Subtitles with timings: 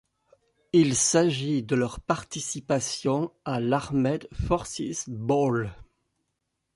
[0.73, 5.69] Il s'agit de leur participation à l'Armed Forces Bowl.